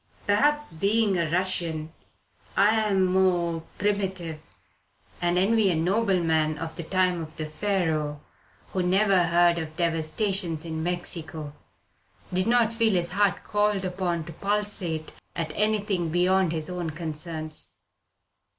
"Perhaps, 0.25 0.73
being 0.73 1.15
a 1.15 1.29
Russian, 1.29 1.93
I 2.57 2.69
am 2.71 3.05
more 3.05 3.61
primitive 3.77 4.39
and 5.21 5.37
envy 5.37 5.69
a 5.69 5.75
nobleman 5.75 6.57
of 6.57 6.75
the 6.75 6.81
time 6.81 7.21
of 7.21 7.37
Pharaoh 7.51 8.19
who 8.73 8.81
never 8.81 9.25
heard 9.25 9.59
of 9.59 9.77
devastations 9.77 10.65
in 10.65 10.81
Mexico, 10.81 11.53
did 12.33 12.47
not 12.47 12.73
feel 12.73 12.93
his 12.93 13.11
heart 13.11 13.43
called 13.43 13.85
upon 13.85 14.23
to 14.23 14.33
pulsate 14.33 15.11
at 15.35 15.53
anything 15.55 16.09
beyond 16.09 16.51
his 16.51 16.67
own 16.67 16.89
concerns. 16.89 17.75